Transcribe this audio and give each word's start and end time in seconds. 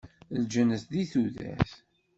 Lǧennet 0.41 0.83
di 0.91 1.03
tudert. 1.11 1.71